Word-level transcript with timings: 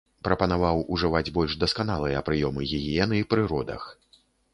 Прапанаваў 0.27 0.79
ужываць 0.95 1.29
больш 1.35 1.53
дасканалыя 1.63 2.23
прыёмы 2.29 2.61
гігіены 2.71 3.21
пры 3.35 3.45
родах. 3.53 3.83